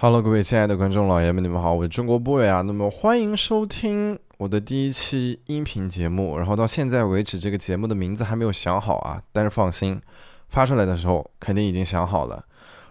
[0.00, 2.62] Hello，各位亲爱的观众老爷们，你们好，我是中国 boy 啊。
[2.62, 6.38] 那么欢迎收听我的第一期音频节目。
[6.38, 10.00] 然后到现在为止，这个节目的名字还没有想好啊，但是放心，
[10.50, 12.36] 发出来的时候肯定已经想好了。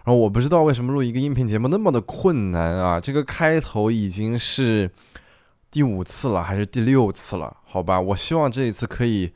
[0.04, 4.90] 然后我不知道为什么录一个音频节目那么的困难啊，这个开头已经是
[5.70, 7.56] 第五次了，还是第六次了？
[7.64, 9.32] 好吧，我希望这一次可以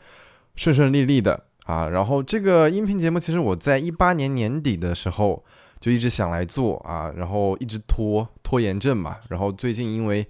[0.57, 1.89] 顺顺利利的啊。
[1.89, 5.43] 然后这个音频节目其实我在一八年年底的时候。
[5.83, 10.25] 就一直想来做啊，然后一直拖拖延症嘛，然后最近因为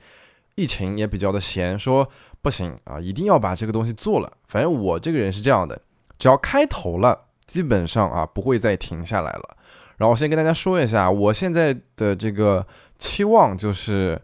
[0.54, 2.08] 疫情也比较的闲，说
[2.40, 4.32] 不行啊，一定要把这个东西做了。
[4.48, 5.78] 反正我这个人是这样的，
[6.18, 9.56] 只要开头了，基本上啊不会再停下来了。
[9.98, 12.66] 然后我先跟大家说一下，我现在的这个
[12.98, 14.18] 期望就是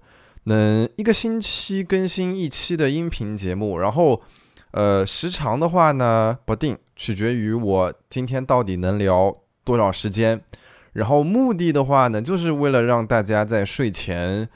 [0.45, 4.23] 能一个星期更新一期的音频节目，然后
[4.71, 9.31] 呃时长的话呢不定，取决于我今天到底能聊
[9.63, 10.43] 多少时间。
[10.99, 14.49] 然后目的的话呢，就是为了让大家在睡前，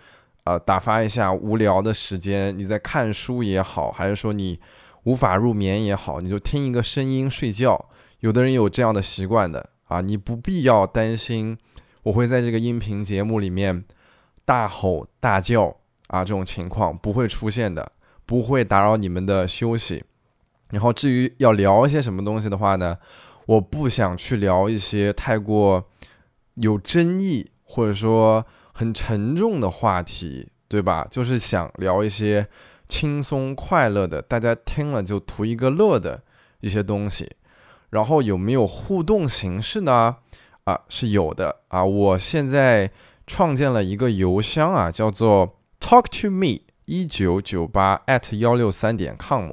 [0.42, 2.58] 呃，打发一下无聊的时间。
[2.58, 4.58] 你在看书也好，还是说你
[5.04, 7.88] 无法入眠也好，你就听一个声音睡觉。
[8.18, 11.56] 有的人有这样的习惯的啊，你不必要担心
[12.02, 13.84] 我会在这个音频节目里面
[14.44, 15.76] 大吼大叫
[16.08, 17.92] 啊，这种情况不会出现的，
[18.26, 20.02] 不会打扰你们的休息。
[20.70, 22.98] 然后至于要聊一些什么东西的话呢，
[23.46, 25.84] 我不想去聊一些太过。
[26.54, 31.06] 有争议或者说很沉重的话题，对吧？
[31.10, 32.46] 就是想聊一些
[32.86, 36.22] 轻松快乐的，大家听了就图一个乐的
[36.60, 37.30] 一些东西。
[37.90, 40.16] 然后有没有互动形式呢？
[40.64, 41.84] 啊，是有的啊。
[41.84, 42.90] 我现在
[43.26, 49.52] 创建了一个邮箱啊，叫做 talk to me 一九九八 at 幺六三点 com。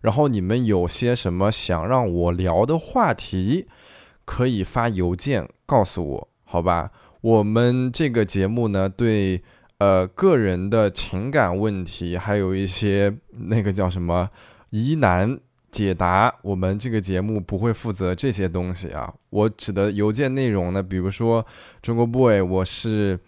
[0.00, 3.66] 然后你们有些什么想让我聊的话题，
[4.24, 6.28] 可以发邮件告诉我。
[6.48, 6.88] 好吧，
[7.20, 9.42] 我们这个节目呢，对
[9.78, 13.12] 呃个人的情感问题，还有一些
[13.48, 14.30] 那个叫什么
[14.70, 15.38] 疑难
[15.72, 19.12] 解答，我们这个节目不会负责这些东西啊。
[19.30, 21.44] 我指的邮件内容呢，比如说
[21.82, 23.18] 中国 boy，我是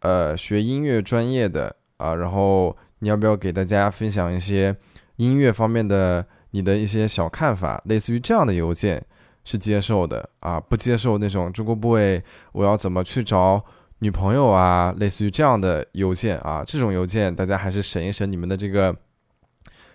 [0.00, 4.74] 呃学音乐专业的啊，然后你要不要给大家分享一些
[5.16, 9.04] 音乐方面的你的一些小看法，类似于这样的邮件。
[9.48, 12.20] 是接受的啊，不接受那种中国 boy，
[12.52, 13.64] 我要怎么去找
[14.00, 14.94] 女朋友啊？
[14.98, 18.94] 类似于这样的邮件啊，这种邮件大家还是省一省你们的这个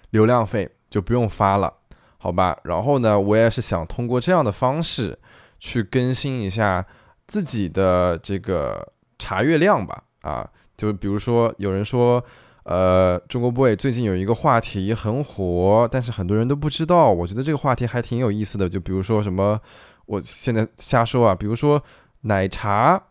[0.10, 1.72] 流量费，就不用发了，
[2.18, 2.58] 好吧？
[2.64, 5.16] 然后呢，我也是想通过这样的方式
[5.60, 6.84] 去更新一下
[7.28, 12.26] 自己的这个查阅量吧，啊，就比如说有人说。
[12.64, 17.12] 呃，中国 boy 最近有一个话题很火，但是很多人都不知道。
[17.12, 18.70] 我觉得这个话题还挺有意思的。
[18.70, 19.60] 就比如说什么，
[20.06, 21.84] 我现在瞎说啊，比如说
[22.22, 23.02] 奶茶，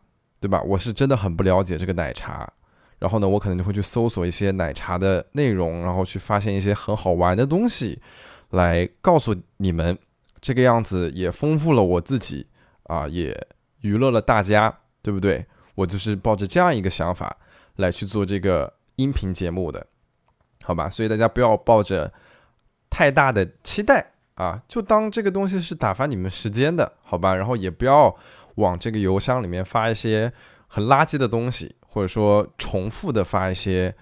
[0.41, 0.63] 对吧？
[0.63, 2.51] 我是真的很不了解这个奶茶。
[2.99, 8.01] 然后呢，我可能就会去搜索一些奶茶的内容，然后去发现一些很好玩的东西，
[8.51, 9.99] 来告诉你们。
[10.41, 12.47] 这个样子也丰富了我自己
[12.85, 13.39] 啊，也
[13.83, 15.45] 娱乐了大家，对不对？
[15.75, 17.37] 我就是抱着这样一个想法
[17.77, 18.73] 来去做这个。
[18.97, 19.87] 音频节目的，
[20.65, 22.13] 好吧，所以大家不要抱着
[22.91, 28.15] 太大的期待啊，就当这个东西是打发你们时间的，好吧，然后也不要
[28.57, 30.33] 往这个邮箱里面发一些
[30.67, 33.95] 很垃圾的东西，或者说重复的发一些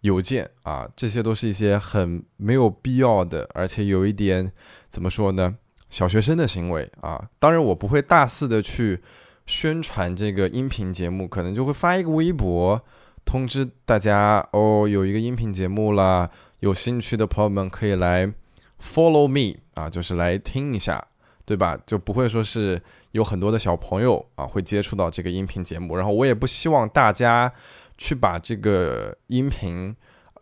[0.00, 4.50] 邮件啊，这些都是一些很没有必要的，而且有一点
[4.88, 5.56] 怎么说呢，
[5.90, 7.28] 小学生的行为啊。
[7.38, 9.02] 当然，我不会大肆的去
[9.46, 12.82] 宣传这个音频节目，可能就会发一个微博。
[13.24, 16.30] 通知大家哦，有一个音频节目了，
[16.60, 18.32] 有兴趣的朋友们可以来
[18.80, 21.06] follow me 啊，就是来听一下，
[21.44, 21.78] 对吧？
[21.84, 22.80] 就不会说是
[23.12, 27.52] 有很多的小朋友啊会接触到这个音频节目，然后我也不希望大家
[27.98, 29.94] 去把这个音频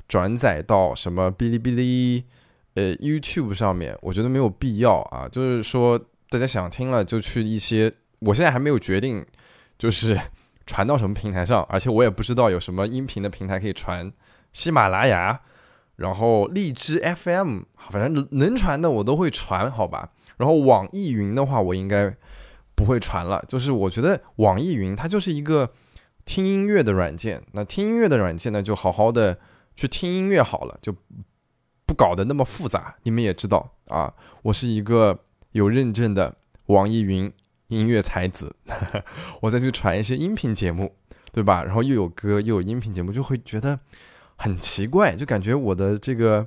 [0.06, 2.24] 转载到什么哔哩哔哩、
[2.74, 5.28] 呃 YouTube 上面，我觉得没有必要啊。
[5.28, 5.98] 就是说
[6.28, 9.26] 大家想听了就去一些，我现在还没有决定，
[9.76, 10.16] 就是。
[10.66, 11.62] 传到什么平台上？
[11.68, 14.12] 而且我也不知道有什么音频的平台可以传，
[14.52, 15.40] 喜马拉雅，
[15.94, 20.10] 然后荔枝 FM，反正能传的我都会传，好吧？
[20.36, 22.14] 然后网易云的话，我应该
[22.74, 23.42] 不会传了。
[23.46, 25.72] 就是我觉得网易云它就是一个
[26.24, 29.38] 听音乐的软件，那听音乐的软件呢，就好好的
[29.76, 30.92] 去听音乐好了，就
[31.86, 32.96] 不搞得那么复杂。
[33.04, 34.12] 你们也知道啊，
[34.42, 35.20] 我是一个
[35.52, 36.34] 有认证的
[36.66, 37.32] 网易云。
[37.68, 38.54] 音乐才子，
[39.42, 40.94] 我再去传一些音频节目，
[41.32, 41.64] 对吧？
[41.64, 43.78] 然后又有歌又有音频节目，就会觉得
[44.36, 46.46] 很奇怪，就感觉我的这个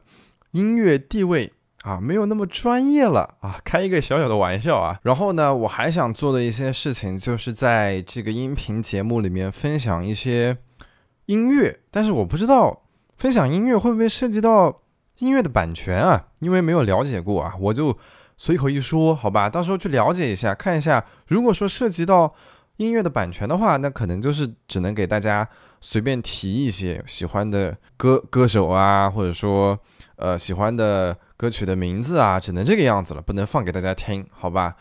[0.51, 1.51] 音乐地位
[1.83, 4.99] 啊，没有那么专业了啊，开一个小小的玩笑啊。
[5.03, 10.57] 然后呢，我还想做的一些事情，就是在这个音频节目里面分享一些
[11.25, 12.83] 音乐，但是我不知道
[13.17, 14.81] 分享音乐会不会涉及到
[15.19, 17.97] 音乐的版权啊，因为没有了解过啊，我就
[18.39, 22.33] 随口一说，好吧，到时候去了解一下，看一下，如果说涉及到
[22.77, 25.45] 音乐的版权的话，那可能就是只能给大家
[25.81, 29.77] 随便提一些喜欢的歌歌手啊，或者说
[30.15, 31.15] 呃喜欢的。
[31.39, 34.75] 歌曲的名字啊，只能这个样子了，不能放给大家听，好吧？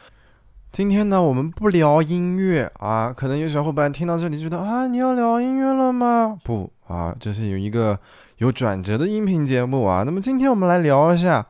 [0.73, 6.37] 今天呢，我们不聊音乐啊，可能有小伙伴听到这里觉得啊，你要聊音乐了吗？
[6.43, 7.97] 不啊，这是有一个
[8.39, 10.03] 有转折的音频节目啊。
[10.05, 11.47] 那么今天我们来聊一下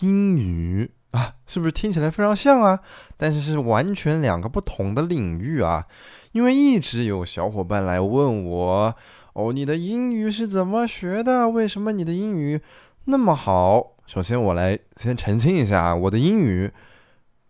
[0.00, 2.80] 英语啊，是不是听起来非常像啊？
[3.16, 5.86] 但是是完全两个不同的领域啊。
[6.32, 8.94] 因为一直有小伙伴来问我，
[9.32, 11.48] 哦，你的英语是怎么学的？
[11.48, 12.60] 为什么你的英语
[13.06, 13.96] 那么好？
[14.06, 16.70] 首先，我来先澄清一下啊，我的英语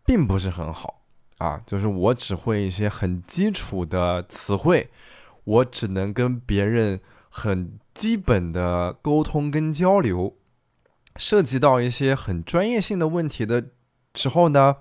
[0.07, 1.03] 并不是很好
[1.37, 4.89] 啊，就是我只会一些很基础的词汇，
[5.45, 6.99] 我只能跟别人
[7.29, 10.35] 很基本的沟通跟交流。
[11.21, 13.63] 涉及到一些很专业性的问题的
[14.15, 14.77] 时候呢，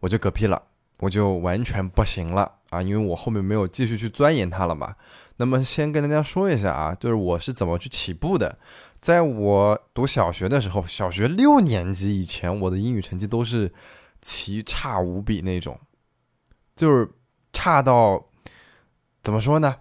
[0.00, 0.60] 我就嗝屁了，
[0.98, 4.96] 我就完全不行了啊，因为我后面没有继续去钻研它了嘛。
[5.36, 8.58] 那么，先跟大家说一下啊，就是我是怎么去起步的。
[9.00, 13.72] 在我读小学的时候，小学六年级以前，我的英语成绩都是
[14.20, 15.78] 奇差无比那种，
[16.74, 17.08] 就是
[17.52, 18.26] 差到
[19.22, 19.76] 怎么说呢？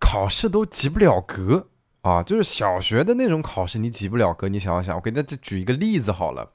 [0.00, 1.68] 考试都及不了格
[2.08, 2.22] 啊！
[2.22, 4.48] 就是小学的那种考试，你及不了格。
[4.48, 6.50] 你想想，我给大家举一个例子好了，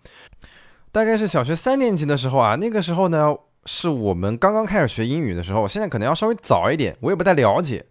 [0.92, 3.36] 大概是小学三年级的时候啊，那个时候呢，
[3.66, 7.86] 是我们刚刚开始学英语的时候，现在可能要稍微早一点，我也不太了解。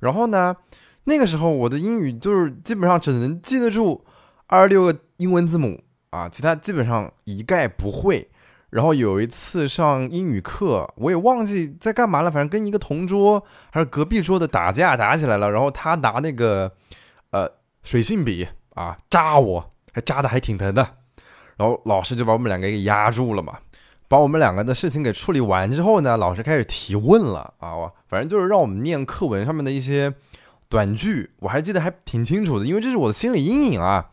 [0.00, 0.56] 然后呢？
[1.04, 4.04] 那个时候我的英语就是基本上只能记得住
[4.46, 8.28] 二十六个英文字母啊，其他基本上一概不会。
[8.68, 15.50] 然后有一次上英语课，我也忘记在干嘛了，反正跟一个同桌还是隔壁桌的打架打起来了。
[15.50, 16.70] 然后他拿那个
[17.30, 17.50] 呃
[17.82, 20.96] 水性笔啊扎我，还扎的还挺疼的。
[21.56, 23.58] 然后老师就把我们两个给压住了嘛，
[24.08, 27.74] 把我们两个的事情给处理完之后呢，老师开始提问了啊，
[28.08, 30.14] 反正就是让我们念课文上面的一些。
[30.70, 34.10] 短句我还记得还挺清楚的，因为这是我的心理阴影啊。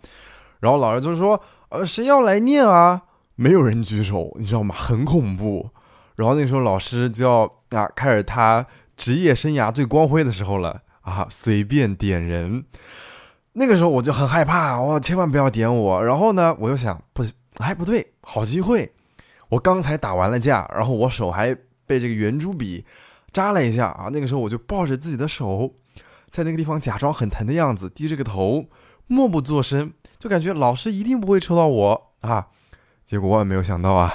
[0.62, 3.02] 然后老师就说：“呃，谁要来念啊？”
[3.36, 4.74] 没有人举手，你知道吗？
[4.74, 5.70] 很恐怖。
[6.16, 7.42] 然后那时候老师就要
[7.78, 8.66] 啊开始他
[8.96, 12.64] 职业生涯最光辉的时候了啊，随便点人。
[13.58, 16.04] 那个时候我就很害怕，我千万不要点我。
[16.04, 17.26] 然后呢，我就想不，
[17.58, 18.94] 哎不对，好机会。
[19.50, 21.56] 我刚才打完了架，然后我手还
[21.86, 22.86] 被这个圆珠笔
[23.32, 24.10] 扎了一下啊。
[24.12, 25.74] 那个时候我就抱着自己的手。
[26.28, 28.66] 在那个地方假装很疼的样子，低着个头，
[29.08, 32.48] 默不作声，就感觉老师一定不会抽到我啊！
[33.06, 34.12] 结果万没有想到啊，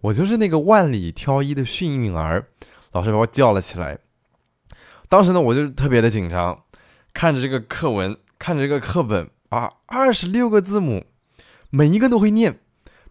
[0.00, 2.46] 我就是那个万里挑一的幸运儿，
[2.90, 3.98] 老师把我叫了起来。
[5.08, 6.64] 当时呢，我就特别的紧张，
[7.12, 11.04] 看着这个课文，看着这个课本啊，二十六个字母，
[11.70, 12.58] 每一个都会念，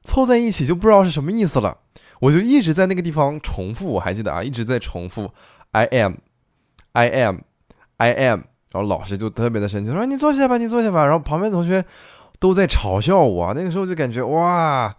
[0.03, 1.77] 凑在一起就不知道是什么意思了。
[2.19, 5.31] 我就一直在那个地方重复，我还记得啊，一直在重复
[5.71, 7.37] ，I am，I am。
[8.01, 11.83] I am，然后老师就特别的生气，说：“你坐下吧，你坐下吧。”然后旁边同学
[12.39, 13.53] 都在嘲笑我。
[13.53, 14.95] 那个时候就感觉哇，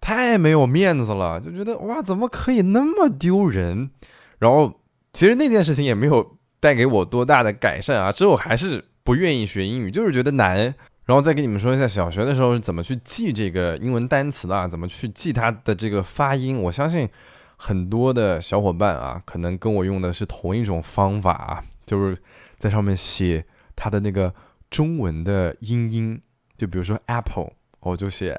[0.00, 3.90] 太没有面子了，就觉得哇，怎么可以那么丢人？
[4.38, 4.80] 然后
[5.12, 10.58] 其实那件事情也没有带给我多大的改善啊，之后还是不愿意学英语，就是觉得难。
[11.06, 16.60] 然后再给你们说一下，小学的时候是怎么去记这个英文单词的，啊，怎么去记它的这个发音。
[16.60, 17.08] 我相信
[17.56, 21.64] 很多的小伙伴啊，可能跟我用的是同一种方法啊。
[21.86, 22.18] 就是
[22.58, 23.42] 在上面写
[23.74, 24.34] 它的那个
[24.68, 26.20] 中文的音音，
[26.58, 28.38] 就比如说 apple，我就写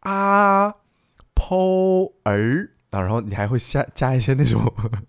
[0.00, 0.68] 啊
[1.36, 4.60] p 儿啊，然后你还会加加一些那种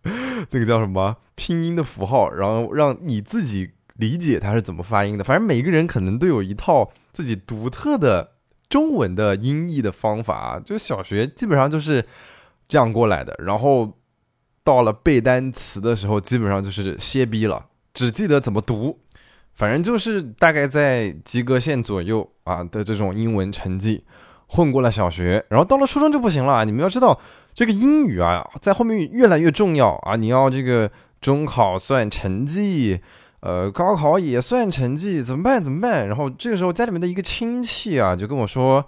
[0.51, 5.23] 那个叫什么拼音的符号，然后让你自己理解它是怎么发音的。
[5.23, 8.31] 反正每个人可能都有一套自己独特的
[8.69, 12.05] 中文的音译的方法，就小学基本上就是
[12.67, 13.97] 这样过来的，然后。
[14.65, 18.97] 到了背单词的时候，基本上就是歇逼了，只记得怎么读，
[19.53, 24.05] 反正就是大概在及格线左右啊的这种英文成绩
[24.47, 26.63] 混过了小学，然后到了初中就不行了。
[26.63, 27.19] 你们要知道，
[27.53, 33.01] 这个英语啊，在后面越来越重要啊，你要这个中考算成绩，
[33.45, 35.61] 呃，高考也算成绩，怎么办？
[35.61, 36.07] 怎么办？
[36.07, 38.85] 然后这个时候家里面的一个亲戚啊，就跟我说，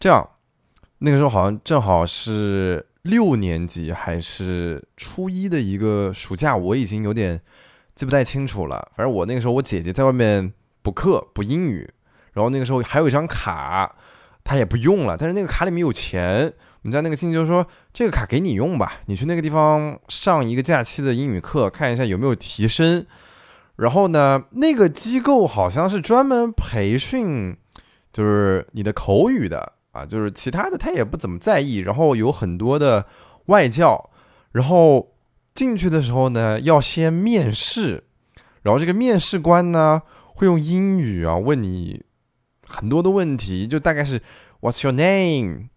[0.00, 0.26] 这样，
[0.98, 2.86] 那个时候好像正好是。
[3.02, 7.40] 六年级还是初一的一个暑假，我已经有点
[7.96, 8.76] 记不太清楚了。
[8.94, 11.92] 反正我那个时候，我姐姐在外面补课补英语，
[12.34, 13.92] 然后那个时候还有一张卡，
[14.44, 16.44] 她也不用了，但是那个卡里面有钱。
[16.82, 23.04] 我们家那个亲戚就说：“这个卡给你用吧，你去那个地方上一个假期的英语课，看一下有没有提升。”
[23.76, 27.56] 然后呢，那个机构好像是专门培训，
[28.12, 31.78] 就是你的口语的啊，就是其他的他也不怎么在意。
[31.78, 33.06] 然后有很多的
[33.46, 34.10] 外教，
[34.52, 35.14] 然后
[35.54, 38.04] 进去的时候呢，要先面试，
[38.62, 40.02] 然后这个面试官呢
[40.34, 42.04] 会用英语啊问你
[42.66, 44.20] 很多的问题，就大概是
[44.60, 45.68] “What's your name？”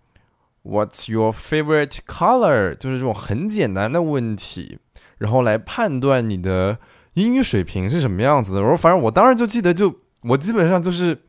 [0.64, 2.74] What's your favorite color？
[2.74, 4.80] 就是这种很简单的问题，
[5.20, 6.80] 然后来判断你的
[7.16, 8.62] 英语水平是什么样子的。
[8.62, 11.20] 然后反正我当时就记得，就我基本上就是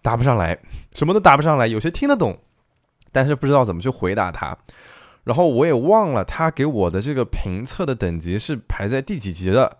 [0.00, 0.58] 答不上来，
[0.94, 1.66] 什么都答不上来。
[1.66, 2.38] 有些听得懂，
[3.10, 4.56] 但是不知道怎么去回答他。
[5.24, 9.78] 然后我也忘了他给我的这个评测的等级是排在第几级的。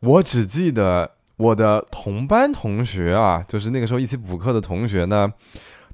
[0.00, 5.32] 我只记得我的同班同学啊，就是那个时候一起补课的同学呢，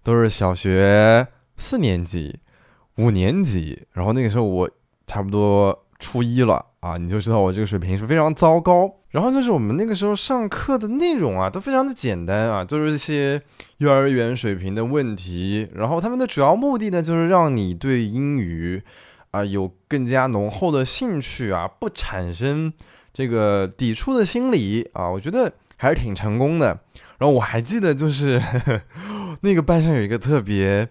[0.02, 1.26] 都是小学。
[1.56, 2.40] 四年级、
[2.96, 4.68] 五年级，然后那个时候我
[5.06, 8.94] 差不多初一了啊，你就知道我这个水平是非常糟糕。
[9.08, 13.40] 然后就是我们那个时候上课的内容啊，都非常的简单啊，都是一些
[13.78, 15.66] 幼儿园水平的问题。
[15.74, 18.82] 然后他们的主要目的呢，就是让你对英语
[19.30, 22.70] 啊有更加浓厚的兴趣啊，不产生
[23.14, 25.08] 这个抵触的心理啊。
[25.08, 26.78] 我觉得还是挺成功的。
[27.16, 28.42] 然后我还记得就是
[29.40, 30.86] 那个班上有一个特别。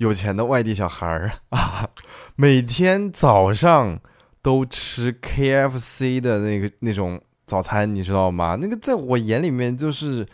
[0.00, 1.86] 有钱的外地小孩儿啊，
[2.34, 3.98] 每天早上
[4.42, 8.56] 都吃 KFC 的那个那种早餐，你知道吗？
[8.60, 10.24] 那个在我眼里面就是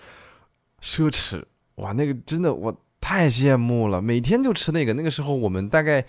[0.82, 1.42] 奢侈
[1.76, 1.92] 哇！
[1.92, 4.92] 那个真的我太羡慕了，每天就吃那个。
[4.94, 6.04] 那个时候我们大概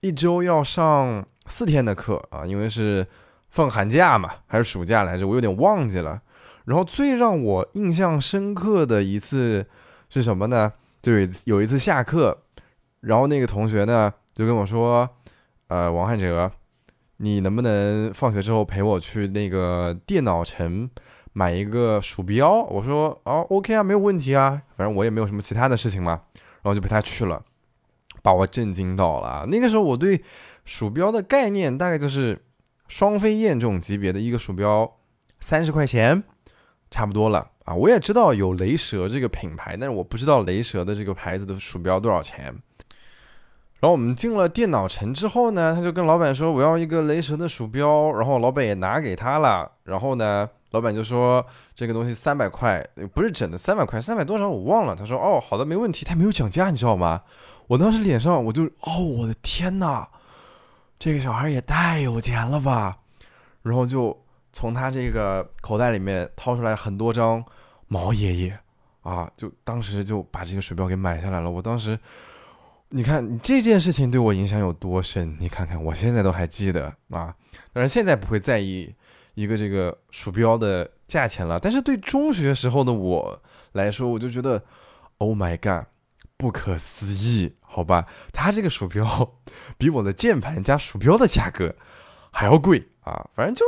[0.00, 3.06] 一周要上四天的课啊，因为是
[3.48, 6.20] 放寒假嘛，还是暑假来着，我有点忘记了。
[6.66, 9.66] 然后最让我印象深刻的一次
[10.08, 10.72] 是什么呢？
[11.02, 12.42] 就是有一次下课。
[13.00, 15.08] 然后那个同学呢，就跟我说
[15.68, 16.52] ：“呃，王汉哲，
[17.22, 20.88] 你能不能放学之后陪我去那个电脑城
[21.34, 26.22] 买一个鼠标？”我说：“哦，OK 啊，没有问题啊，反正我也没有什么其他的事情嘛。”
[26.62, 27.42] 然后就陪他去了，
[28.22, 29.46] 把我震惊到了。
[29.46, 30.22] 那个时候我对
[30.64, 32.38] 鼠标的概念大概就是
[32.88, 34.90] 双飞燕这种级别的一个鼠标，
[35.40, 36.22] 三十块钱，
[36.90, 37.74] 差不多了啊。
[37.74, 42.54] 我也知道有雷蛇这个品牌，但是我不知道雷蛇的这个牌子的鼠标多少钱。
[43.80, 49.72] 然后我们进了电脑城之后呢，他就跟老板说：“我要一个雷蛇的鼠标。”然后老板也拿给他了。
[49.84, 51.42] 然后呢，老板就说
[51.74, 57.22] ：“这个东西三百块，不是整的，三百块，三百多少我忘了。”他说：“哦，好的，没问题。”他没有讲价，你知道吗？
[57.68, 60.06] 我当时脸上我就哦，我的天哪，
[60.98, 62.98] 这个小孩也太有钱了吧！
[63.62, 64.14] 然后就
[64.52, 67.42] 从他这个口袋里面掏出来很多张
[67.88, 68.58] 毛爷爷
[69.00, 71.50] 啊，就当时就把这个鼠标给买下来了。
[71.50, 71.98] 我当时。
[72.92, 75.36] 你看，你这件事情对我影响有多深？
[75.38, 77.32] 你看看，我现在都还记得啊。
[77.72, 78.92] 当然，现在不会在意
[79.34, 81.56] 一个这个鼠标的价钱了。
[81.56, 83.40] 但是对中学时候的我
[83.72, 84.64] 来说，我就觉得
[85.18, 85.86] ，Oh my god，
[86.36, 88.06] 不可思议，好吧？
[88.32, 89.34] 它这个鼠标
[89.78, 91.72] 比我的键盘加鼠标的价格
[92.32, 93.30] 还要贵啊。
[93.36, 93.64] 反正就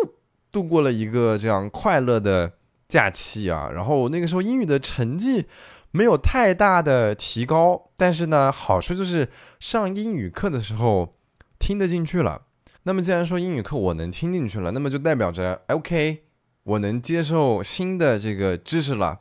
[0.51, 2.55] 度过了一个这样快乐的
[2.89, 3.71] 假期啊。
[3.73, 5.47] 然后那个时候英语的成绩。
[5.93, 9.31] 没有太大的提高，但是呢，好处就是
[9.61, 11.15] 上英语课的时候
[11.59, 12.43] 听得进去了。
[12.83, 16.25] 那么既然说英语课我能听进去了，那么就代表着 OK，
[16.65, 19.21] 我能接受新的这个知识了。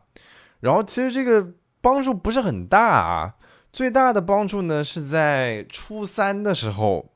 [0.61, 3.35] 然后其实这个帮助不是很大啊，
[3.71, 7.10] 最大的帮助呢是在初三的时候。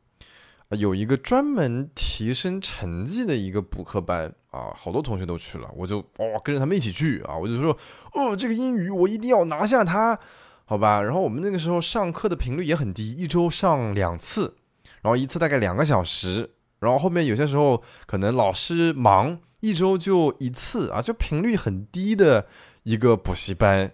[0.75, 7.77] 有一个专门提升成绩的一个补课班啊，好多同学都去了，我就哦跟着他们一起去啊，我就说
[8.13, 10.17] 哦这个英语我一定要拿下它，
[10.65, 11.01] 好吧？
[11.01, 14.55] 然后我们那个时候上课的频率也很低，一周上两次，
[15.01, 22.47] 然后一次大概两个小时，然后后面有些时候可能老师忙，一周就一次啊，就频率很低的
[22.83, 23.91] 一个补习班，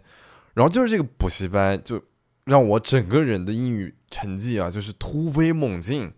[0.54, 2.02] 然后就是这个补习班就
[2.46, 6.12] 让我整个人的英语成绩啊就是突飞猛进。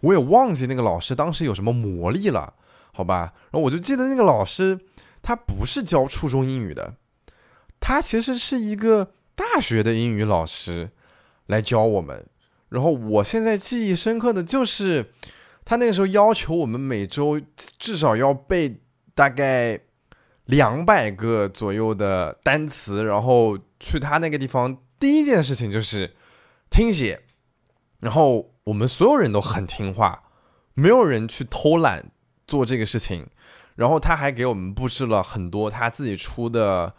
[0.00, 2.52] 我也忘记那个老师当时有什么魔力了，
[2.92, 3.32] 好吧？
[3.50, 4.78] 然后我就记得那个老师，
[5.22, 6.94] 他不是教初中英语的，
[7.80, 10.90] 他其实是一个大学的英语老师
[11.46, 12.26] 来教我们。
[12.68, 15.12] 然后我现在记忆深刻的就是，
[15.64, 17.40] 他那个时候要求我们每周
[17.78, 18.80] 至少要背
[19.14, 19.80] 大概
[20.44, 26.14] 两百个左右的单词，然后去他那个地方，第一件事情就是
[26.68, 27.22] 听写，
[28.00, 28.52] 然后。
[28.66, 30.24] 我们所有人都很听话，
[30.74, 32.10] 没有人去偷懒
[32.46, 33.26] 做这个事情。
[33.76, 36.94] 然后他还给我们布置了很多他自己出的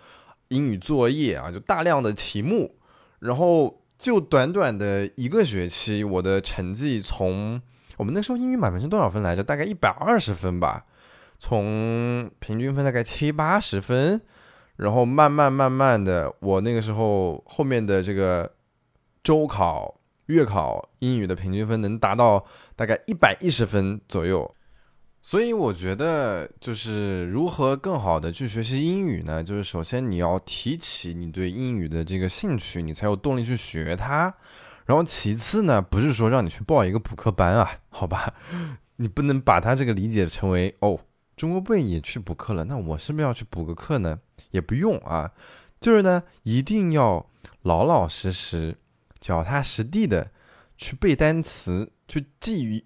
[0.50, 2.76] 英语作业啊，就大量的题目。
[3.20, 7.62] 然后就短短的一个学期，我的成绩从
[7.98, 9.44] 我们那时候英语满分是多少分来着？
[9.44, 10.86] 大概一百二十分吧，
[11.40, 14.22] 从平均分大概七八十分，
[14.76, 18.54] 然后慢慢慢慢的，我那个时候后面的这个
[19.24, 19.97] 周考、
[20.28, 24.50] 月考英语的平均分能达到大概一百一十分左右。
[25.20, 29.44] 所以我觉得，就是如何更好的去学习英语呢？
[29.44, 34.34] 就是首先你要提起你对英语的这个兴趣，你才有动力去学它。
[34.86, 38.34] 然后其次呢，不是说让你去报一个补课班啊，好吧？
[38.96, 40.98] 你不能把它这个理解成为哦，
[41.36, 44.18] 中国贝也去补课了，那我是不是要去补个课呢？
[44.52, 45.30] 也不用啊，
[45.82, 47.26] 就是呢，一定要
[47.64, 48.78] 老老实实、
[49.28, 50.32] 脚踏实地的
[50.78, 52.86] 去背单词，去记语，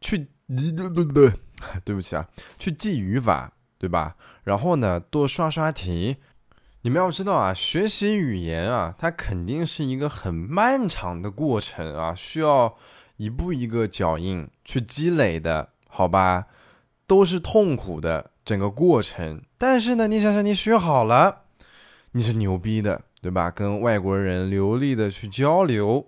[0.00, 0.26] 去。
[1.84, 4.16] 对不起啊，去记语法，对吧？
[4.44, 6.16] 然后呢，多刷刷题。
[6.82, 12.76] 你们要知道啊，学习语言啊，它肯定是一个很漫长的过程啊，需要
[13.16, 16.46] 一步一个脚印去积累的，好吧？
[17.08, 19.42] 都是痛苦的整个过程。
[19.58, 21.42] 但是呢，你想想，你学好了，
[22.12, 23.50] 你是牛逼的，对吧？
[23.50, 26.06] 跟外国人流利的去交流，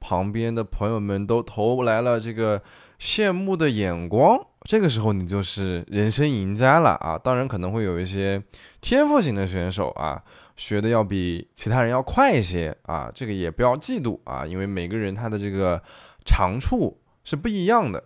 [0.00, 2.62] 旁边的朋友们都投来了这个
[3.00, 4.38] 羡慕的眼光。
[4.62, 7.16] 这个时候你就是人生赢家了啊！
[7.16, 8.42] 当然可能会有一些
[8.80, 10.22] 天赋型的选手啊，
[10.56, 15.82] 学的要比其他人要快一些啊，这个也不要嫉妒啊，因为每个人他的这个
[16.26, 18.02] 长处是不一样的。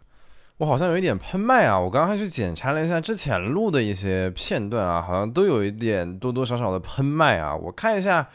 [0.62, 7.52] 我好像有一点喷麦啊，我刚刚去检查了一下之前录的一些片段啊，好像都有一点多多少少的喷麦啊。
[7.52, 8.28] 我看一下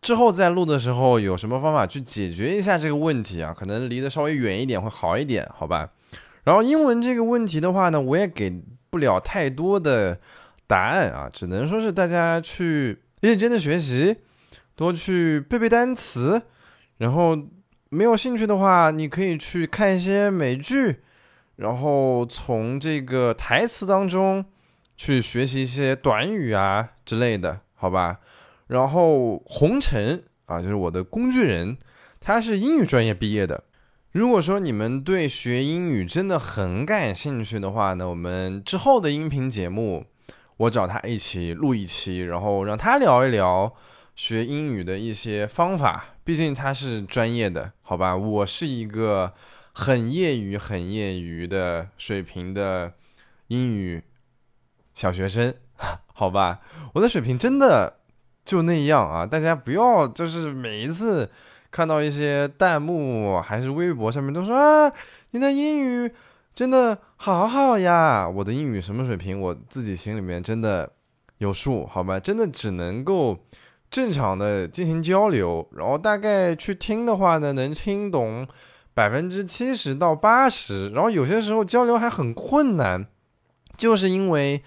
[0.00, 3.52] 之后再录的时候有什么方法去解决一下这个问题啊？
[3.52, 5.90] 可能离得稍微远一点会好一点，好吧？
[6.44, 10.16] 然后英文这个问题的话呢，我也给不了太多的
[10.68, 14.18] 答案啊，只能说是大家去认真的学习，
[14.76, 16.42] 多去背背单词。
[16.98, 17.36] 然后
[17.88, 21.00] 没有兴趣的话，你可以去看一些美剧，
[21.62, 24.44] 然后从这个台词当中
[24.96, 28.18] 去学习一些短语啊之类的，好吧？
[28.66, 31.78] 然后红尘啊，就是我的工具人，
[32.20, 33.62] 他是英语专业毕业的。
[34.10, 40.04] 如果说你们对学英语真的很感兴趣的话呢，我们之后的音频节目，
[40.56, 43.72] 我找他一起录一期，然后让他聊一聊
[44.16, 46.06] 学英语的一些方法。
[46.24, 48.16] 毕竟他是专业的，好吧？
[48.16, 49.32] 我是一个
[49.72, 52.92] 很业余、很业余的水平的
[53.48, 54.02] 英语
[54.94, 55.54] 小学生，
[56.14, 56.60] 好吧？
[56.94, 57.98] 我的水平真的
[58.44, 59.26] 就那样啊！
[59.26, 61.30] 大家不要就是每一次。
[61.70, 64.92] 看到一些弹幕还是微博上面都说啊，
[65.30, 66.12] 你的英语
[66.52, 68.28] 真的好好呀！
[68.28, 70.92] 我的英语什么水平，我自己心里面真的
[71.38, 72.20] 有数，好吧？
[72.20, 73.38] 真的只能够
[73.90, 78.46] 正常的进行交流，然后大概去听的话呢，能听懂
[78.94, 83.06] 百分之七十到八十，然后有些时候交流还很困难，
[83.76, 84.62] 就是因为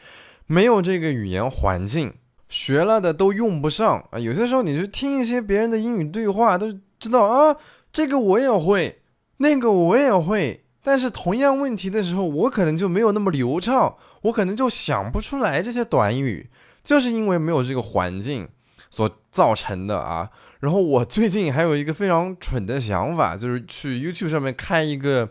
[0.48, 2.14] 没有这个语言环境，
[2.50, 4.20] 学了的都用不上啊。
[4.20, 6.74] 有些时候你去听一些别人的英语对话都。
[6.98, 7.56] 知道啊，
[7.92, 9.02] 这个我也会，
[9.38, 16.50] 那个我也会，但是同样问题的时候，我可能就没有那么流畅，我可能就想不出来这些短语，
[16.86, 18.48] 就是因为没有这个环境
[18.90, 20.30] 所造成的啊。
[20.66, 25.30] 然后我最近还有一个非常蠢的想法，就是去 YouTube 上面开一个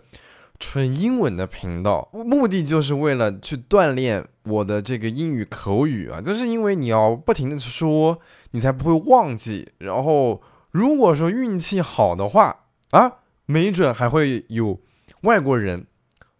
[0.61, 8.21] 纯英文的频道，目的就是为了去锻炼我的这个英语口语啊，就是因为你要不停的去说，
[8.53, 10.41] 你才不会忘记，然后。
[10.75, 14.81] 如果说运气好的话啊，没准还会有
[15.21, 15.87] 外国人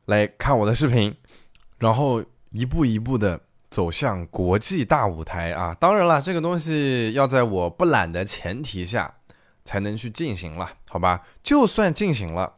[0.07, 1.15] 来看我的视频，
[1.79, 3.41] 然后一步一步的
[3.75, 5.77] 走向国际大舞台啊！
[5.81, 9.13] 当然了，这个东西要在我不懒的前提下
[9.65, 11.23] 才能去进行了，好吧？
[11.43, 12.53] 就算进行了。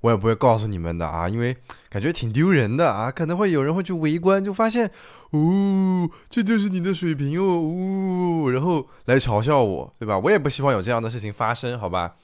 [0.00, 1.54] 我也不会告诉你们的啊，因为
[1.90, 4.90] 感觉挺丢人的啊，可能会有人会去围观，就发现，
[5.32, 10.18] 哦，这就是你的水平哦，哦，然后来嘲笑我，对吧？
[10.18, 12.14] 我也不希望有这样的事情发生，好吧？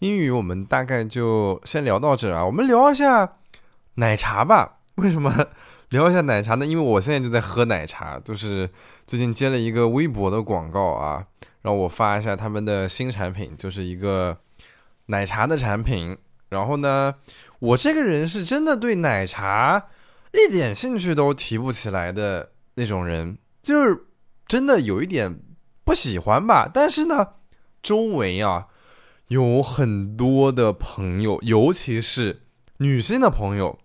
[0.00, 3.36] 英语我们大概就先聊到这啊，我们聊一下
[3.94, 4.80] 奶茶吧。
[4.96, 5.46] 为什么
[5.94, 6.66] 聊一下奶茶呢？
[6.66, 8.68] 因为我现在就在喝奶茶，就是
[9.06, 11.24] 最近接了一个微博的广告啊，
[11.62, 14.36] 让我发一下他们的新产品，就是一个
[15.06, 16.18] 奶茶的产品。
[16.48, 17.14] 然后呢，
[17.60, 19.86] 我这个人是真的对奶茶
[20.32, 23.96] 一点兴趣都提不起来的那种人，就是
[24.48, 25.38] 真的有一点
[25.84, 26.68] 不喜欢吧。
[26.74, 27.24] 但是呢，
[27.84, 28.66] 周围啊
[29.28, 32.42] 有很多的朋友，尤其是
[32.78, 33.78] 女性的朋友，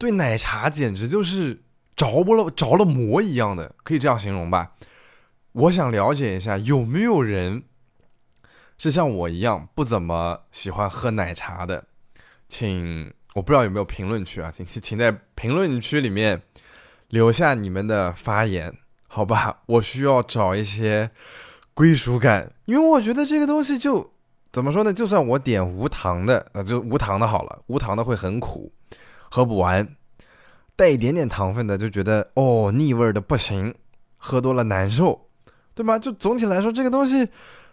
[0.00, 1.60] 对奶茶简直就是
[1.94, 4.72] 着不了着了魔一样的，可以这样形容吧。
[5.52, 7.64] 我想了解一下，有没有人
[8.78, 11.84] 是像我一样不怎么喜欢喝奶茶的，
[12.48, 16.40] 请我不知道有没有评论区啊，请请在评论区里面
[17.08, 18.74] 留下你们的发言，
[19.06, 19.58] 好吧？
[19.66, 21.10] 我需要找一些
[21.74, 24.10] 归属感，因为我觉得这个东西就
[24.50, 24.90] 怎么说呢？
[24.94, 28.72] 就算我点无糖的，那就无糖的好了，无糖的会很苦，
[29.30, 29.86] 喝不完；
[30.76, 33.74] 带一点点糖分的，就觉得哦腻味的不行，
[34.18, 35.28] 喝多了难受，
[35.74, 35.98] 对吧？
[35.98, 37.26] 就总体来说，这个东西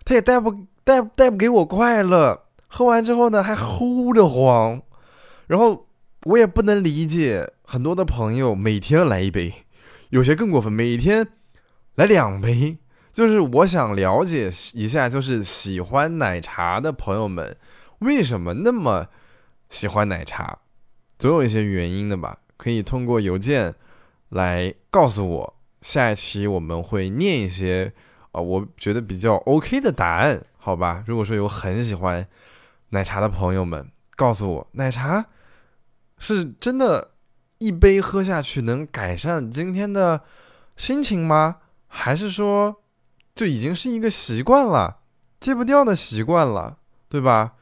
[0.06, 0.56] 它也带不。
[0.88, 4.82] 带带不给我快乐，喝完之后呢还齁的慌，
[5.48, 5.86] 然后
[6.24, 9.54] 我也不能理解很多的朋友每天来一杯，
[10.12, 11.28] 有些更过分，每天
[11.96, 12.78] 来两杯。
[13.12, 17.58] 就是我想了解一下，就是喜欢奶茶的朋友们
[18.00, 19.08] 为什么那么
[19.70, 20.60] 喜欢奶茶，
[21.17, 22.38] 总有一些原因的吧？
[22.58, 23.73] 可以通过邮件
[24.30, 25.53] 来告诉我。
[25.82, 27.93] 下一期我们会念一些
[28.32, 30.43] 啊，我觉得比较 OK 的答案。
[30.58, 32.27] 好吧，如果说有很喜欢
[32.89, 35.25] 奶茶的朋友们，告诉我，奶茶
[36.17, 37.12] 是真的，
[37.60, 40.21] 一杯喝下去能改善今天的
[40.75, 41.58] 心情吗？
[41.88, 42.84] 还是说
[43.34, 44.97] 就已经是一个习惯了，
[45.39, 46.77] 戒不掉的习惯了，
[47.08, 47.53] 对吧？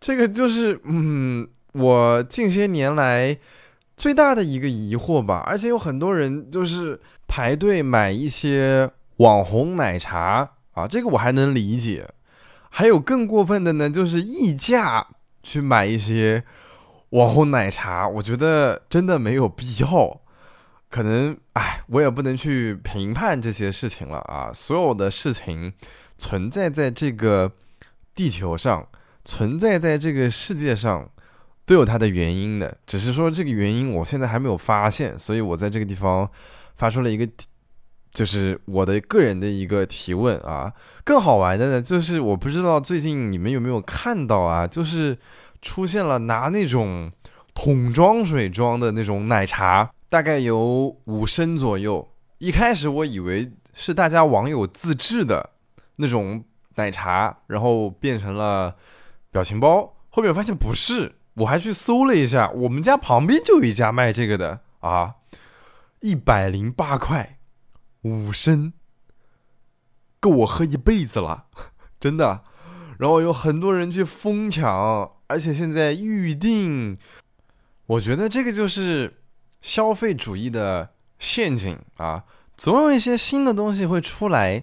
[0.00, 3.38] 这个就是，嗯，我近些年来
[3.96, 5.42] 最大的一个疑惑吧。
[5.46, 12.08] 而且有很多人就是排队买一些网红奶茶啊，这个我还能理解。
[12.70, 15.06] 还有更过分的呢，就是溢价
[15.42, 16.44] 去买一些
[17.10, 20.20] 网红奶茶，我觉得真的没有必要。
[20.90, 24.50] 可能，哎，我也不能去评判这些事情了啊。
[24.52, 25.72] 所有的事情
[26.16, 27.52] 存在在这个
[28.14, 28.86] 地球上，
[29.24, 31.10] 存在在这个世界上，
[31.68, 32.76] 都有它的原因的。
[32.84, 36.28] 只是说这个原因我现在还没有发现，所以我在这个地方
[36.74, 37.28] 发出了一个。
[38.14, 40.72] 就是我的个人的一个提问啊，
[41.04, 45.16] 更好玩的呢，就是我不知道最近你们有没有看到啊，就是
[45.60, 47.12] 出现了拿那种
[47.54, 52.08] 桶装水装的那种奶茶，大概有五升左右。
[52.38, 55.50] 一开始我以为是大家网友自制的
[55.96, 56.42] 那种
[56.76, 58.74] 奶茶，然后变成了
[59.30, 65.14] 表情包，后面发现不是，我还去搜了一下，我们家旁边就有一家卖这个的啊，
[66.00, 67.38] 一百零八块。
[68.02, 68.72] 五升，
[70.20, 71.46] 够我喝一辈子了，
[71.98, 72.42] 真的。
[72.96, 76.96] 然后有很多人去疯抢，而且现在预定。
[77.86, 79.20] 我觉得这个就是
[79.62, 82.24] 消费主义的陷阱啊！
[82.56, 84.62] 总有一些新的东西会出来，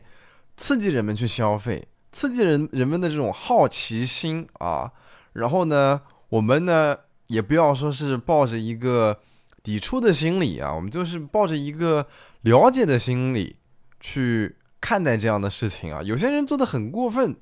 [0.55, 4.91] 刺激人们去消费，刺激人人们的这种好奇心啊。
[5.33, 9.19] 然后呢，我们呢也不要说是抱着一个
[9.63, 12.05] 抵触的心理啊，我们就是抱着一个。
[12.45, 13.55] 了解的心理
[13.99, 17.35] 去看待这样的事情啊，有些人做的很过分，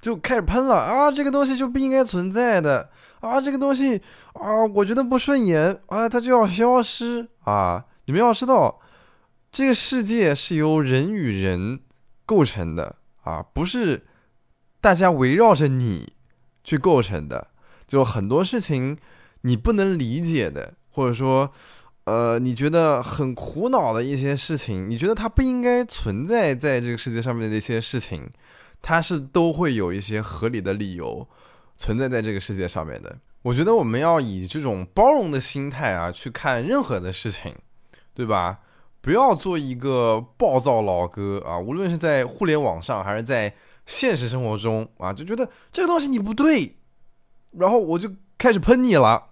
[0.00, 2.88] 就开始喷了啊，这个东西就不应该存在的
[3.20, 4.00] 啊，这个东西
[4.32, 7.84] 啊，我觉得不顺眼啊，它就要消失啊！
[8.06, 8.80] 你们要知道，
[9.52, 11.80] 这个世界是由人与人
[12.24, 14.06] 构成的啊，不是
[14.80, 16.14] 大家围绕着你
[16.64, 17.48] 去构成的，
[17.88, 18.96] 就很多事情
[19.40, 21.50] 你不能理解的，或者说。
[22.04, 28.26] 呃，你觉得很苦恼的一些事情，你觉得它不应该存在在这个世界上面的一些事情，
[28.80, 31.28] 它是都会有一些合理的理由
[31.76, 33.18] 存在在这个世界上面的。
[33.42, 37.54] 我觉得我们要以这种包容的心态啊去看任何的事情，
[38.14, 38.60] 对吧？
[39.02, 46.77] 不要做一个暴躁老哥啊，无论是在互联网上还是在现实生活中啊，就觉得这个东西你不对，
[47.52, 49.28] 然后我就开始喷你了，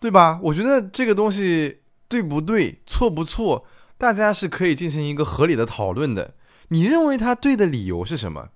[0.00, 0.38] 对吧？
[0.42, 1.80] 我觉得这个东西。
[2.08, 2.80] 对不对？
[2.86, 3.66] 错不错？
[3.98, 6.34] 大家是可以进行一个合理的讨论的。
[6.68, 8.50] 你认为他对的理由是什么？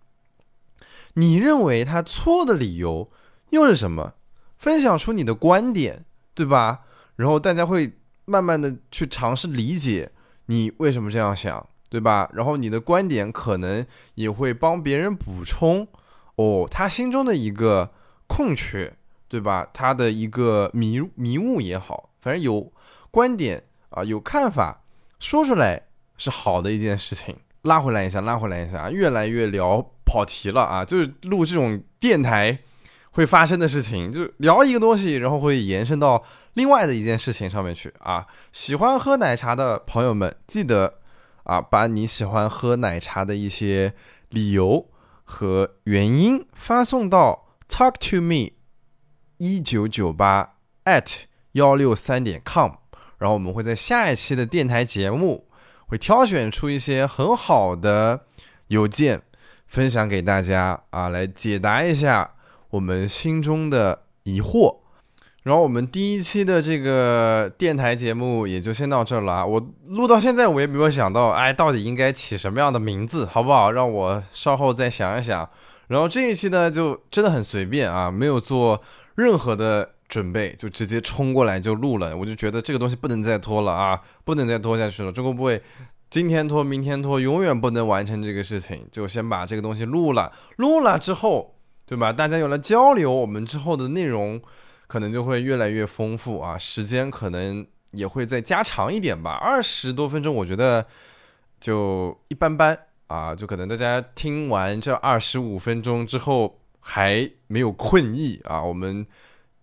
[1.15, 3.11] 你认为他错的理由
[3.49, 4.15] 又是什么？
[4.57, 6.83] 分享出你的观点，对吧？
[7.17, 7.93] 然后大家会
[8.25, 10.13] 慢慢的去尝试理解
[10.47, 12.31] 你为什么这样想，对吧？
[12.33, 13.85] 然后你的观点可能
[14.15, 15.89] 也会帮别人补充
[16.37, 17.91] 哦，他心中的一个
[18.31, 18.91] 空缺，
[19.29, 19.69] 对吧？
[19.75, 22.73] 他的一个迷迷雾也好，反正有。
[23.13, 24.85] 观点啊，有看法，
[25.19, 25.83] 说出来
[26.17, 27.37] 是好的一件事情。
[27.63, 30.85] 拉回来一下，拉回来一下，越来越聊跑题了啊！
[30.85, 32.57] 就是录这种电台
[33.11, 36.23] 会发生的事情，就聊一个东西，然后会延伸到
[36.55, 38.25] 另外的一件事情上面去啊。
[38.53, 41.01] 喜欢喝奶茶的朋友们，记得
[41.43, 43.93] 啊，把你喜欢喝奶茶的一些
[44.29, 44.87] 理由
[45.25, 48.51] 和原因发送到 talk to me
[49.39, 52.73] 一九九八 at 幺六三点 com。
[53.19, 55.47] 然后我们会在下一期的电台节目，
[55.87, 58.21] 会挑选出一些很好的
[58.69, 59.23] 邮件，
[59.67, 62.33] 分享给大家啊，来解答一下
[62.71, 64.79] 我们心中的疑惑。
[65.43, 69.47] 然后我们第一期的这个电台节目也就先到这儿了啊！
[69.47, 73.73] 我录到现在我也没有想到，哎，到底应该起什么样的名字，好不好？
[73.73, 75.49] 让我稍后再想一想。
[75.91, 78.81] 然后这一期呢，就真的很随便啊，没有做
[79.17, 82.17] 任何的准备，就直接冲过来就录了。
[82.17, 85.13] 我就觉得这个东西不能再拖了啊，不能再拖下去了。
[85.13, 85.61] 中国不会
[86.09, 90.33] 今天拖明天拖，永远不能完成这个事情，就先把这个东西录了。
[90.57, 92.13] 录了之后，对吧？
[92.13, 94.41] 大家有了交流，我们之后的内容。
[94.91, 99.39] 可能就会越来越丰富啊，时间可能也会再加长一点吧。
[99.41, 100.85] 二十多分钟，我觉得
[101.61, 102.77] 就一般般
[103.11, 103.35] 啊。
[103.35, 109.05] 就可能大家听完这二十五分钟之后还没有困意啊，我们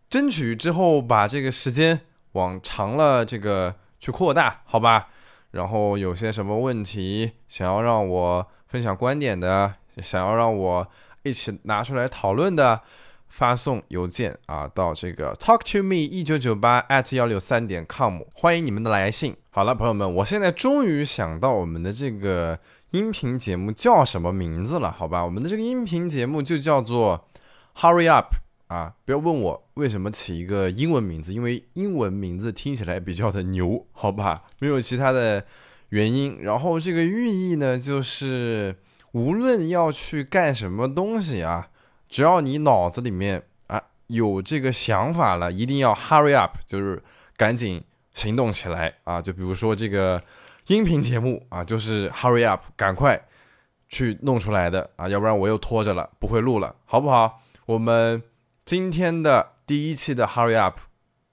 [0.10, 2.02] 争取之后把这个时间
[2.34, 5.08] 往长了这个去扩大，好吧？
[5.52, 10.88] 然后有些什么问题想要让我分享观点的，想要让我
[11.24, 12.82] 一起拿出来讨论的。
[13.30, 19.36] 发送邮件啊，到这个 talk to me 一九九八 at 幺六三点 com，欢迎你们的来信。
[19.50, 22.58] 好了，朋友们，我现在终于想到我们的这个
[22.92, 25.24] 音频节目叫什么名字了，好吧？
[25.24, 27.28] 我们的这个音频节目就叫做
[27.76, 28.34] Hurry Up
[28.68, 28.94] 啊！
[29.04, 34.44] 不要问我为什么起一个英文名字，因为英文名字听起来比较的牛，好吧？
[34.60, 35.46] 没有其他的
[35.90, 36.40] 原因。
[36.42, 38.78] 然后这个寓意呢，就是
[39.12, 41.70] 无论要去干什么东西啊。
[42.08, 47.04] 只要你脑子里面啊有这个想法了，一定要 hurry up，就是
[47.36, 49.22] 赶紧行动起来啊！
[49.22, 50.24] 就比如说这个
[50.68, 53.20] 音频节目啊，就是 hurry up，赶快
[53.90, 57.42] 去弄出来的啊，要不然我又拖着了，不会录了，好不好？
[57.66, 58.22] 我们
[58.66, 60.80] 今天的第一期的 hurry up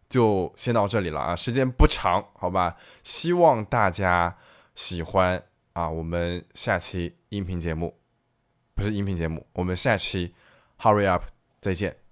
[0.08, 2.76] 就先到这里了啊，时间不长，好吧？
[3.02, 4.36] 希望大家
[4.74, 5.42] 喜欢
[5.72, 5.88] 啊！
[5.88, 7.94] 我们下期音频节目
[8.74, 10.34] 不是音频节目，我们下期。
[10.76, 11.22] Hurry up！
[11.60, 12.03] 再见。